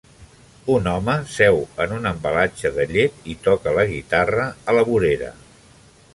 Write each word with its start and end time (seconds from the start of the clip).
Un 0.75 0.87
home 0.91 1.17
seu 1.33 1.59
en 1.85 1.93
un 1.97 2.09
embalatge 2.13 2.73
de 2.79 2.87
llet 2.95 3.29
i 3.35 3.37
toca 3.49 3.75
la 3.81 3.87
guitarra 3.93 4.49
a 4.73 4.79
la 4.79 4.89
vorera. 4.91 5.33